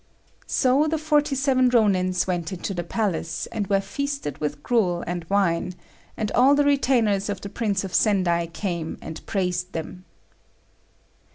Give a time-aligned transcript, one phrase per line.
[0.47, 5.25] So the forty seven Rônins went into the palace, and were feasted with gruel and
[5.29, 5.75] wine,
[6.17, 10.05] and all the retainers of the Prince of Sendai came and praised them.